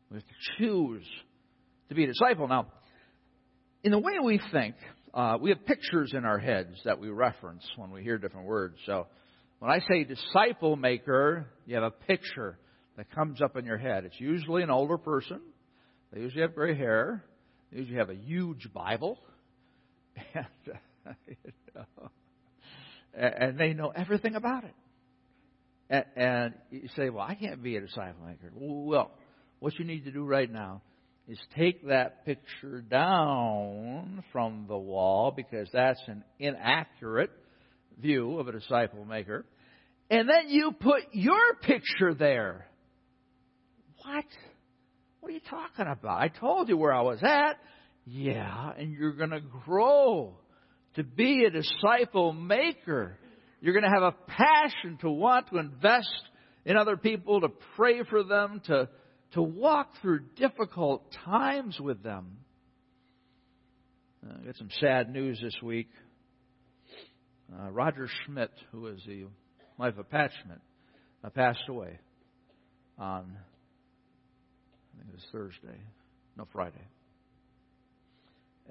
[0.09, 1.05] We have to choose
[1.89, 2.47] to be a disciple.
[2.47, 2.67] Now,
[3.83, 4.75] in the way we think,
[5.13, 8.75] uh, we have pictures in our heads that we reference when we hear different words.
[8.85, 9.07] So,
[9.59, 12.57] when I say disciple maker, you have a picture
[12.97, 14.05] that comes up in your head.
[14.05, 15.41] It's usually an older person.
[16.11, 17.23] They usually have gray hair.
[17.71, 19.19] They usually have a huge Bible.
[20.33, 20.45] And,
[21.05, 21.35] uh, you
[21.75, 22.09] know,
[23.13, 24.73] and they know everything about it.
[26.15, 28.51] And you say, well, I can't be a disciple maker.
[28.53, 29.11] Well,
[29.59, 30.81] what you need to do right now
[31.27, 37.31] is take that picture down from the wall because that's an inaccurate
[37.99, 39.45] view of a disciple maker.
[40.09, 42.67] And then you put your picture there.
[44.03, 44.25] What?
[45.19, 46.21] What are you talking about?
[46.21, 47.57] I told you where I was at.
[48.05, 50.35] Yeah, and you're going to grow
[50.95, 53.17] to be a disciple maker.
[53.61, 56.13] You're going to have a passion to want to invest
[56.65, 58.87] in other people, to pray for them, to,
[59.35, 62.37] to walk through difficult times with them.
[64.25, 65.89] Uh, I got some sad news this week.
[67.53, 69.25] Uh, Roger Schmidt, who is the
[69.77, 70.59] wife of Pat Schmidt,
[71.23, 71.99] uh, passed away
[72.97, 73.37] on,
[74.93, 75.79] I think it was Thursday,
[76.37, 76.87] no, Friday.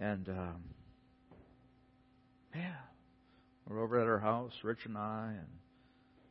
[0.01, 0.65] And, um,
[2.55, 2.73] yeah.
[3.69, 5.49] We're over at her house, Rich and I, and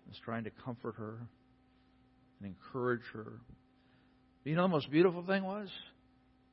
[0.08, 1.18] was trying to comfort her
[2.40, 3.40] and encourage her.
[4.44, 5.70] You know the most beautiful thing was?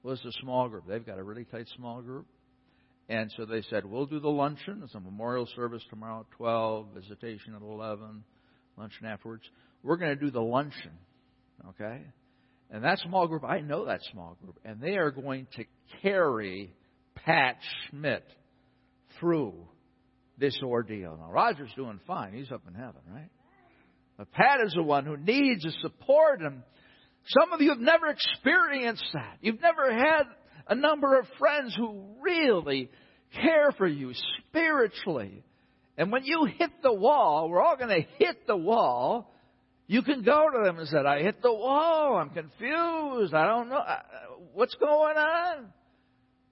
[0.03, 0.85] Was the small group.
[0.89, 2.27] They've got a really tight small group.
[3.09, 4.83] And so they said, we'll do the luncheon.
[4.85, 8.23] It's a memorial service tomorrow at 12, visitation at 11,
[8.77, 9.43] luncheon afterwards.
[9.83, 10.93] We're going to do the luncheon.
[11.71, 12.03] Okay?
[12.71, 14.61] And that small group, I know that small group.
[14.65, 15.65] And they are going to
[16.03, 16.73] carry
[17.17, 17.57] Pat
[17.91, 18.25] Schmidt
[19.19, 19.55] through
[20.39, 21.19] this ordeal.
[21.21, 22.33] Now, Roger's doing fine.
[22.33, 23.31] He's up in heaven, right?
[24.17, 26.43] But Pat is the one who needs the support.
[26.43, 26.63] And
[27.31, 29.39] some of you have never experienced that.
[29.41, 30.25] You've never had
[30.69, 32.91] a number of friends who really
[33.35, 34.13] care for you
[34.49, 35.45] spiritually.
[35.97, 39.33] And when you hit the wall, we're all going to hit the wall.
[39.87, 42.17] You can go to them and say, I hit the wall.
[42.17, 43.35] I'm confused.
[43.35, 43.83] I don't know.
[44.55, 45.67] What's going on?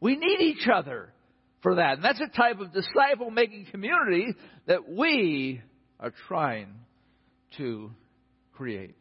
[0.01, 1.13] We need each other
[1.63, 1.95] for that.
[1.95, 4.35] And that's a type of disciple making community
[4.67, 5.61] that we
[5.99, 6.69] are trying
[7.57, 7.91] to
[8.53, 8.97] create.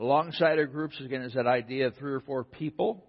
[0.00, 3.04] Alongsider groups, again, is that idea of three or four people.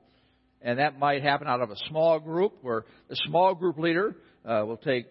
[0.61, 4.63] And that might happen out of a small group where the small group leader uh,
[4.65, 5.05] will take,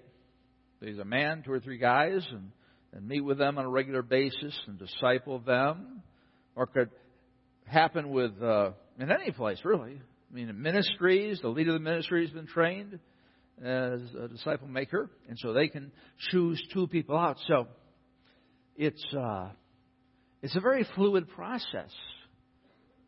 [0.80, 2.50] he's a man, two or three guys, and,
[2.92, 6.02] and meet with them on a regular basis and disciple them.
[6.54, 6.90] Or could
[7.64, 10.00] happen with, uh, in any place, really.
[10.30, 12.98] I mean, in ministries, the leader of the ministry has been trained
[13.62, 15.92] as a disciple maker, and so they can
[16.30, 17.36] choose two people out.
[17.46, 17.66] So
[18.76, 19.48] it's uh,
[20.42, 21.90] it's a very fluid process,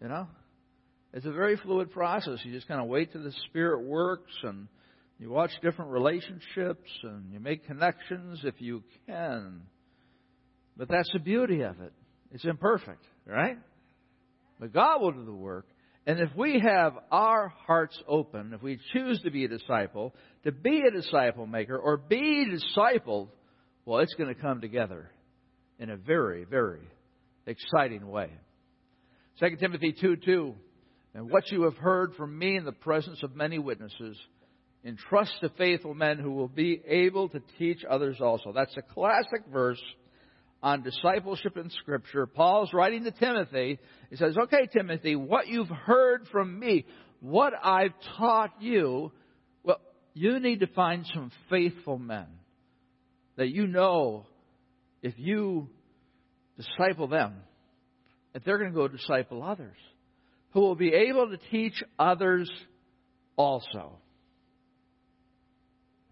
[0.00, 0.28] you know.
[1.14, 2.38] It's a very fluid process.
[2.42, 4.66] You just kind of wait till the Spirit works, and
[5.18, 9.62] you watch different relationships, and you make connections if you can.
[10.76, 11.92] But that's the beauty of it.
[12.32, 13.58] It's imperfect, right?
[14.58, 15.66] But God will do the work.
[16.06, 20.14] And if we have our hearts open, if we choose to be a disciple,
[20.44, 23.28] to be a disciple maker, or be discipled,
[23.84, 25.10] well, it's going to come together
[25.78, 26.80] in a very, very
[27.46, 28.30] exciting way.
[29.40, 30.54] 2 Timothy 2 2.
[31.14, 34.16] And what you have heard from me in the presence of many witnesses,
[34.84, 38.52] entrust to faithful men who will be able to teach others also.
[38.52, 39.80] That's a classic verse
[40.62, 42.26] on discipleship in Scripture.
[42.26, 43.78] Paul's writing to Timothy.
[44.10, 46.86] He says, Okay, Timothy, what you've heard from me,
[47.20, 49.12] what I've taught you,
[49.62, 49.80] well,
[50.14, 52.26] you need to find some faithful men
[53.36, 54.26] that you know
[55.02, 55.68] if you
[56.62, 57.34] disciple them,
[58.32, 59.76] that they're going to go disciple others
[60.52, 62.50] who will be able to teach others
[63.36, 63.98] also.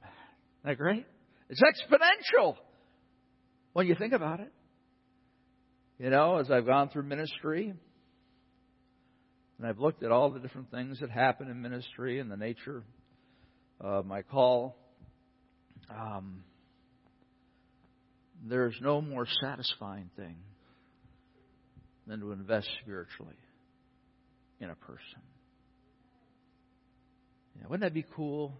[0.02, 1.06] Isn't that great?
[1.48, 2.56] It's exponential
[3.72, 4.52] when you think about it.
[5.98, 7.74] You know, as I've gone through ministry,
[9.58, 12.82] and I've looked at all the different things that happen in ministry and the nature
[13.78, 14.76] of my call,
[15.90, 16.44] um,
[18.48, 20.36] there's no more satisfying thing
[22.06, 23.36] than to invest spiritually
[24.60, 25.22] in a person.
[27.68, 28.54] Wouldn't that be cool?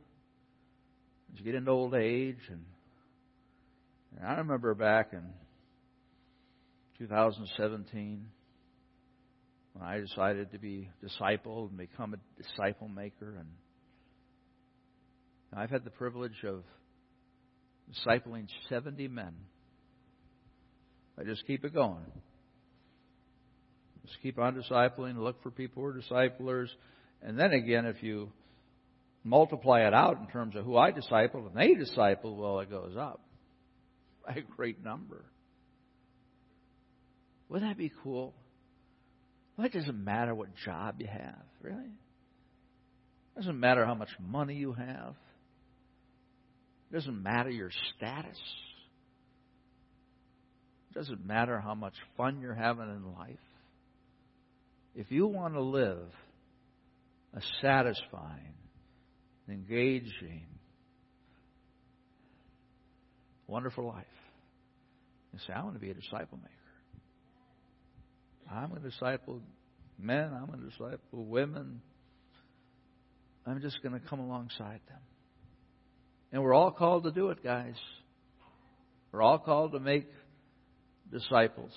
[1.33, 2.65] As you get into old age and
[4.17, 5.23] and I remember back in
[6.99, 8.27] 2017
[9.73, 13.37] when I decided to be discipled and become a disciple maker.
[13.39, 13.49] And
[15.55, 16.65] I've had the privilege of
[17.93, 19.35] discipling 70 men.
[21.21, 22.05] I just keep it going.
[24.07, 26.71] Just keep on discipling, look for people who are disciplers.
[27.23, 28.31] And then again, if you
[29.23, 32.97] multiply it out in terms of who I disciple and they disciple, well, it goes
[32.99, 33.21] up
[34.27, 35.25] by a great number.
[37.49, 38.33] Wouldn't that be cool?
[39.57, 41.85] Well, it doesn't matter what job you have, really.
[41.85, 45.15] It doesn't matter how much money you have.
[46.91, 48.39] It doesn't matter your status.
[50.91, 53.37] It doesn't matter how much fun you're having in life.
[54.95, 56.09] If you want to live
[57.35, 58.55] a satisfying,
[59.49, 60.47] engaging,
[63.47, 64.05] wonderful life.
[65.33, 66.51] You say, I want to be a disciple maker.
[68.53, 69.41] I'm going to disciple
[69.99, 70.33] men.
[70.35, 71.81] I'm going to disciple women.
[73.47, 74.99] I'm just going to come alongside them.
[76.33, 77.75] And we're all called to do it, guys.
[79.13, 80.09] We're all called to make
[81.11, 81.73] disciples.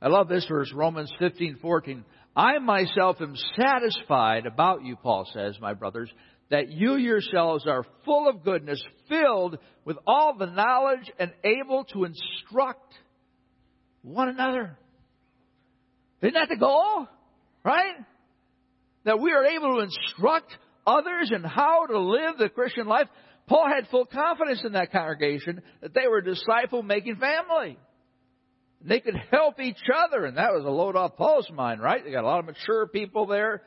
[0.00, 2.04] I love this verse, Romans 15, 14.
[2.36, 6.10] I myself am satisfied about you, Paul says, my brothers,
[6.50, 12.04] that you yourselves are full of goodness, filled with all the knowledge and able to
[12.04, 12.94] instruct
[14.02, 14.78] one another.
[16.22, 17.06] Isn't that the goal?
[17.64, 17.94] Right?
[19.04, 23.08] That we are able to instruct others in how to live the Christian life.
[23.46, 27.78] Paul had full confidence in that congregation that they were a disciple making family.
[28.80, 32.04] They could help each other, and that was a load off Paul's mind, right?
[32.04, 33.62] They got a lot of mature people there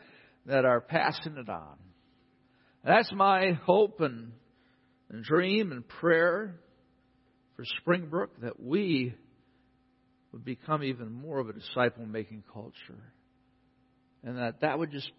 [0.45, 1.77] that are passing it on.
[2.83, 4.31] That's my hope and,
[5.09, 6.55] and dream and prayer
[7.55, 9.13] for Springbrook that we
[10.31, 13.03] would become even more of a disciple making culture.
[14.23, 15.11] And that that would just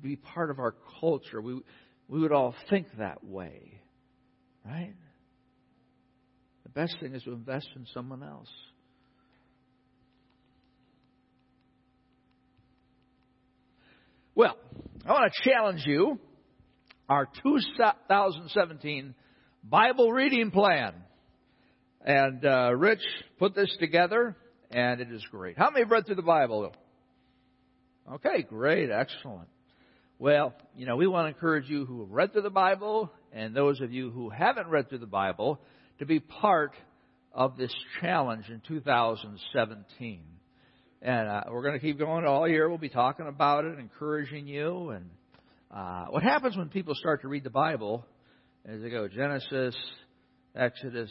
[0.00, 1.40] be part of our culture.
[1.40, 1.60] We,
[2.08, 3.80] we would all think that way.
[4.64, 4.94] Right?
[6.62, 8.48] The best thing is to invest in someone else.
[14.34, 14.56] Well,
[15.08, 16.18] I want to challenge you.
[17.08, 19.14] Our 2017
[19.64, 20.92] Bible reading plan.
[22.04, 23.00] And uh, Rich
[23.38, 24.36] put this together,
[24.70, 25.56] and it is great.
[25.56, 26.74] How many have read through the Bible?
[28.16, 29.48] Okay, great, excellent.
[30.18, 33.54] Well, you know, we want to encourage you who have read through the Bible and
[33.54, 35.58] those of you who haven't read through the Bible
[36.00, 36.72] to be part
[37.32, 40.20] of this challenge in 2017.
[41.00, 42.68] And uh, we're going to keep going all year.
[42.68, 44.90] We'll be talking about it, encouraging you.
[44.90, 45.10] And
[45.70, 48.04] uh, what happens when people start to read the Bible
[48.68, 49.76] is they go Genesis,
[50.56, 51.10] Exodus,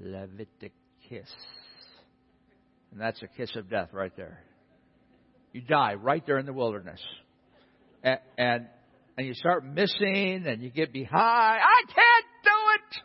[0.00, 0.70] Leviticus.
[2.92, 4.44] And that's a kiss of death right there.
[5.52, 7.00] You die right there in the wilderness.
[8.04, 8.66] And, and,
[9.16, 11.62] and you start missing and you get behind.
[11.62, 13.02] I can't do it!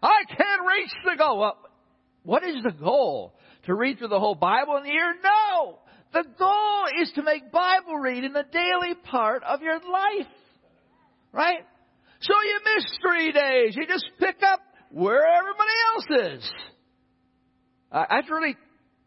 [0.00, 1.40] I can't reach the goal.
[1.40, 1.58] Well,
[2.22, 3.34] what is the goal?
[3.68, 5.14] To read through the whole Bible in a year?
[5.22, 5.78] No!
[6.14, 10.26] The goal is to make Bible reading the daily part of your life.
[11.32, 11.58] Right?
[12.20, 13.76] So you miss three days.
[13.76, 14.60] You just pick up
[14.90, 16.50] where everybody else is.
[17.92, 18.56] I have to really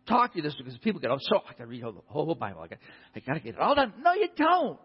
[0.08, 2.36] talk to you this because people get, oh, so I got to read the whole
[2.36, 2.62] Bible.
[2.62, 2.80] I got,
[3.16, 3.94] I got to get it all done.
[4.00, 4.80] No, you don't.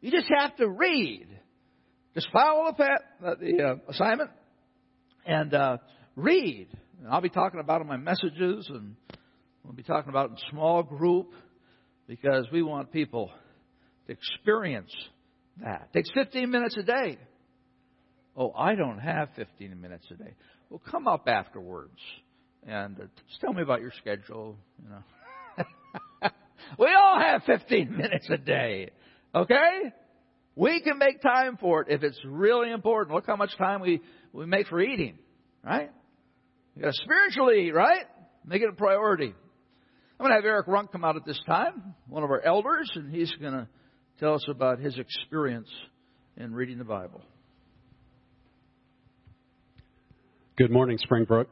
[0.00, 1.26] You just have to read.
[2.14, 4.30] Just follow the, the uh, assignment
[5.26, 5.76] and uh,
[6.16, 6.68] read.
[7.04, 8.96] And I'll be talking about in my messages, and
[9.62, 11.32] we'll be talking about in small group
[12.06, 13.30] because we want people
[14.06, 14.90] to experience
[15.62, 15.90] that.
[15.92, 17.18] It takes 15 minutes a day.
[18.34, 20.32] Oh, I don't have 15 minutes a day.
[20.70, 21.98] Well, come up afterwards
[22.66, 24.56] and uh, just tell me about your schedule.
[24.82, 26.30] You know,
[26.78, 28.88] we all have 15 minutes a day.
[29.34, 29.92] Okay,
[30.56, 33.14] we can make time for it if it's really important.
[33.14, 34.00] Look how much time we
[34.32, 35.18] we make for eating,
[35.62, 35.90] right?
[36.76, 38.04] You got to spiritually eat, right?
[38.44, 39.32] Make it a priority.
[40.18, 42.90] I'm going to have Eric Runk come out at this time, one of our elders,
[42.94, 43.68] and he's going to
[44.18, 45.68] tell us about his experience
[46.36, 47.22] in reading the Bible.
[50.56, 51.48] Good morning, Springbrook.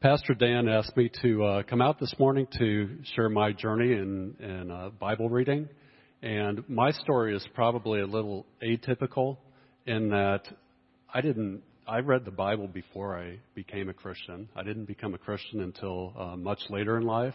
[0.00, 4.34] Pastor Dan asked me to uh, come out this morning to share my journey in,
[4.38, 5.68] in uh, Bible reading.
[6.22, 9.38] And my story is probably a little atypical
[9.86, 10.42] in that
[11.12, 14.48] I didn't, I read the Bible before I became a Christian.
[14.56, 17.34] I didn't become a Christian until uh, much later in life.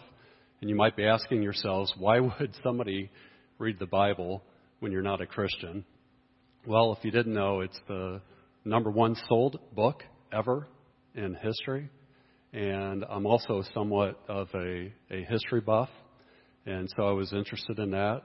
[0.59, 3.09] And you might be asking yourselves, why would somebody
[3.59, 4.43] read the Bible
[4.81, 5.85] when you're not a Christian?
[6.67, 8.19] Well, if you didn't know, it's the
[8.65, 10.67] number one sold book ever
[11.15, 11.89] in history.
[12.51, 15.89] And I'm also somewhat of a, a history buff.
[16.65, 18.23] And so I was interested in that.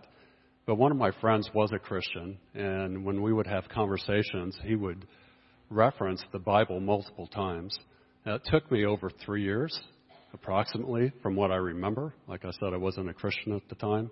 [0.67, 2.37] But one of my friends was a Christian.
[2.53, 5.07] And when we would have conversations, he would
[5.71, 7.79] reference the Bible multiple times.
[8.25, 9.79] Now, it took me over three years,
[10.33, 12.15] approximately, from what I remember.
[12.27, 14.11] Like I said, I wasn't a Christian at the time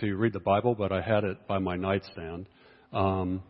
[0.00, 2.48] to read the Bible, but I had it by my nightstand.
[2.92, 3.42] Um,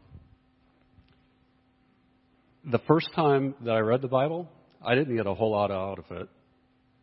[2.70, 4.48] the first time that I read the Bible,
[4.84, 6.28] I didn't get a whole lot out of it.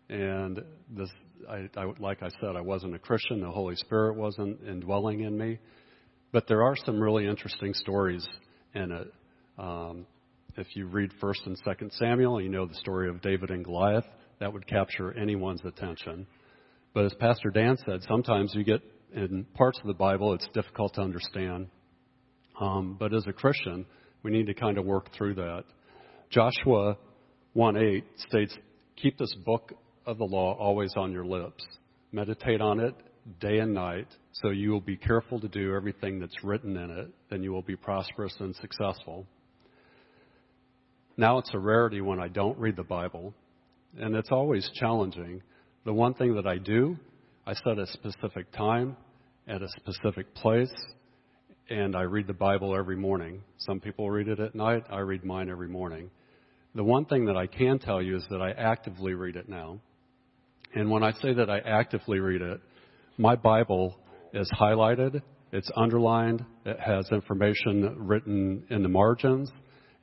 [0.10, 1.10] And this,
[1.50, 3.42] I, I, like I said, I wasn't a Christian.
[3.42, 5.60] The Holy Spirit wasn't indwelling in me.
[6.32, 8.28] But there are some really interesting stories
[8.74, 9.14] in it.
[9.58, 10.06] Um,
[10.56, 14.06] if you read First and Second Samuel, you know the story of David and Goliath.
[14.40, 16.28] That would capture anyone's attention.
[16.94, 18.82] But as Pastor Dan said, sometimes you get
[19.16, 21.68] in parts of the Bible, it's difficult to understand.
[22.60, 23.86] Um, but as a Christian,
[24.22, 25.64] we need to kind of work through that.
[26.30, 26.98] Joshua
[27.54, 28.56] 1:8 states,
[28.96, 29.74] "Keep this book
[30.06, 31.66] of the law always on your lips.
[32.12, 32.96] Meditate on it
[33.40, 37.12] day and night, so you will be careful to do everything that's written in it.
[37.30, 39.26] Then you will be prosperous and successful."
[41.16, 43.34] Now it's a rarity when I don't read the Bible,
[44.00, 45.42] and it's always challenging.
[45.86, 46.98] The one thing that I do
[47.46, 48.96] I set a specific time
[49.50, 50.74] at a specific place,
[51.70, 53.44] and I read the Bible every morning.
[53.58, 54.84] Some people read it at night.
[54.90, 56.10] I read mine every morning.
[56.74, 59.80] The one thing that I can tell you is that I actively read it now.
[60.74, 62.62] And when I say that I actively read it,
[63.18, 64.00] my Bible
[64.34, 69.52] is highlighted, it's underlined, it has information written in the margins,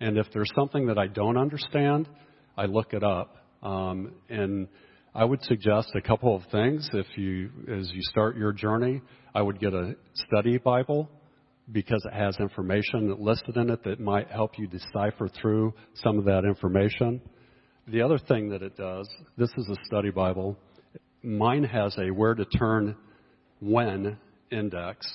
[0.00, 2.08] and if there's something that I don't understand,
[2.56, 3.36] I look it up.
[3.62, 4.68] Um, and
[5.14, 6.88] I would suggest a couple of things.
[6.92, 9.02] If you, as you start your journey,
[9.34, 11.10] I would get a study Bible
[11.70, 16.24] because it has information listed in it that might help you decipher through some of
[16.24, 17.20] that information.
[17.88, 20.56] The other thing that it does, this is a study Bible.
[21.22, 22.96] Mine has a where to turn
[23.60, 24.16] when
[24.50, 25.06] index.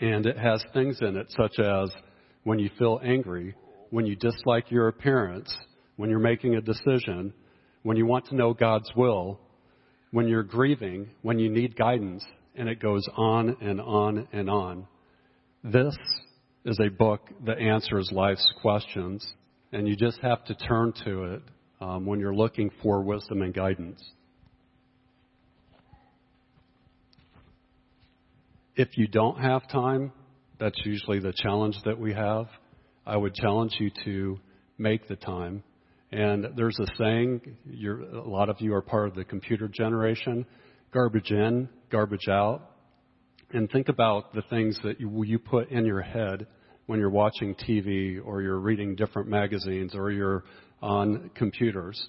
[0.00, 1.90] And it has things in it such as
[2.44, 3.54] when you feel angry,
[3.92, 5.54] when you dislike your appearance,
[5.96, 7.30] when you're making a decision,
[7.82, 9.38] when you want to know God's will,
[10.12, 12.24] when you're grieving, when you need guidance,
[12.54, 14.86] and it goes on and on and on.
[15.62, 15.94] This
[16.64, 19.30] is a book that answers life's questions,
[19.72, 21.42] and you just have to turn to it
[21.82, 24.02] um, when you're looking for wisdom and guidance.
[28.74, 30.12] If you don't have time,
[30.58, 32.46] that's usually the challenge that we have.
[33.06, 34.38] I would challenge you to
[34.78, 35.62] make the time.
[36.10, 40.46] And there's a saying, a lot of you are part of the computer generation
[40.92, 42.70] garbage in, garbage out.
[43.52, 46.46] And think about the things that you, you put in your head
[46.86, 50.44] when you're watching TV or you're reading different magazines or you're
[50.82, 52.08] on computers.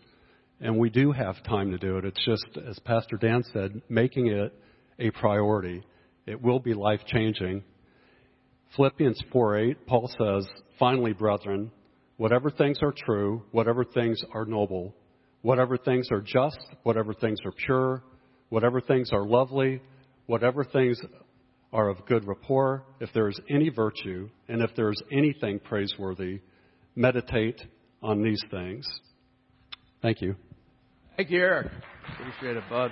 [0.59, 2.05] And we do have time to do it.
[2.05, 4.53] It's just, as Pastor Dan said, making it
[4.99, 5.83] a priority.
[6.25, 7.63] It will be life changing.
[8.75, 10.47] Philippians 4:8, Paul says,
[10.79, 11.71] "Finally, brethren,
[12.17, 14.93] whatever things are true, whatever things are noble,
[15.41, 18.03] whatever things are just, whatever things are pure,
[18.49, 19.81] whatever things are lovely,
[20.25, 20.99] whatever things
[21.71, 26.39] are of good rapport, if there is any virtue, and if there is anything praiseworthy,
[26.95, 27.61] meditate
[28.01, 28.87] on these things.
[30.01, 30.35] Thank you.
[31.17, 31.71] Thank you, Eric.
[32.19, 32.91] Appreciate it, bud.